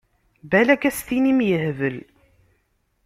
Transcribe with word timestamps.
Balak 0.51 0.83
ad 0.89 0.93
s-tinim 0.97 1.39
yehbel. 1.49 1.97